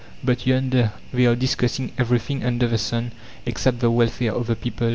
[0.23, 3.11] But "yonder" they are discussing everything under the sun
[3.45, 4.89] except the welfare of the people.